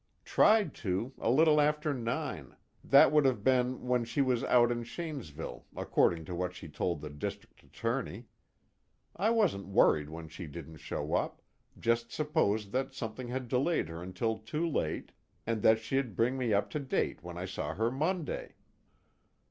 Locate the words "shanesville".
4.83-5.65